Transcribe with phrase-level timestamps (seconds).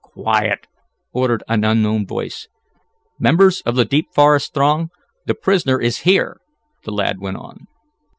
[0.15, 0.65] "Quiet!"
[1.13, 2.47] ordered an unknown voice.
[3.19, 4.89] "Members of the Deep Forest Throng,
[5.27, 6.39] the prisoner is here!"
[6.85, 7.67] the lad went on.